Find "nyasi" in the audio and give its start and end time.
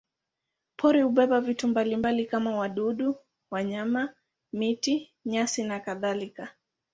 5.25-5.63